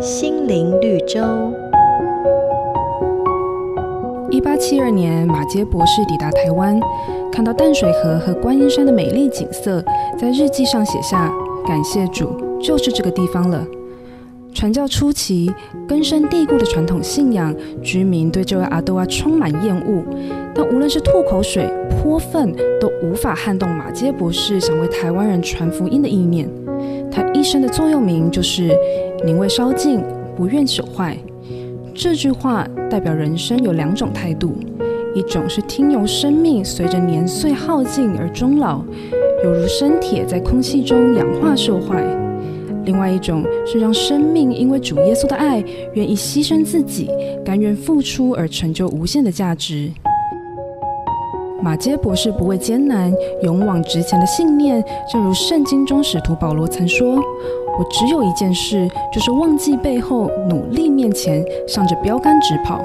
[0.00, 1.20] 心灵绿洲。
[4.30, 6.78] 一八七二年，马杰博士抵达台湾，
[7.32, 9.82] 看到淡水河和观音山的美丽景色，
[10.18, 11.30] 在日记上写下
[11.66, 12.30] ：“感谢主，
[12.60, 13.64] 就是这个地方了。”
[14.54, 15.52] 传教初期，
[15.88, 20.02] 根深蒂固的传统信仰，居民对这位阿多亚充满厌恶。
[20.54, 26.48] 但无论是吐口水、泼粪，都无法撼动马杰博士想为台湾人传福音的意念。
[27.44, 28.74] 一生的座右铭就是
[29.22, 30.00] “宁为烧尽，
[30.34, 31.14] 不愿朽坏”。
[31.94, 34.54] 这句话代表人生有两种态度：
[35.14, 38.80] 一种是听由生命随着年岁耗尽而终老，
[39.44, 42.02] 犹如生铁在空气中氧化受坏。
[42.86, 47.10] 另外一种是让生命因为主耶稣的爱，愿意牺牲自己，
[47.44, 49.90] 甘愿付出而成就无限的价值。
[51.62, 57.16] 马杰博士不畏艰难、勇往直前的信念，正如圣经中使徒保罗曾说
[57.78, 62.82] ：“我只有一件事，就是忘记背后，努力面前，向着标杆直跑。”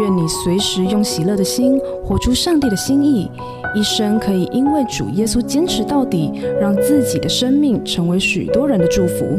[0.00, 3.30] 愿你随时用喜乐的心活出上帝的心意，
[3.76, 9.38] 一生可以因为主耶稣坚持到底，让自己的生命成为许多人的祝福。